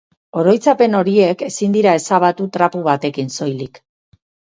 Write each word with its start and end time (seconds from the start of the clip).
Oroitzapen 0.43 0.97
horiek 0.99 1.43
ezin 1.47 1.75
dira 1.75 1.93
ezabatu 1.99 2.47
trapu 2.57 2.81
batekin 2.89 3.29
soilik. 3.37 3.79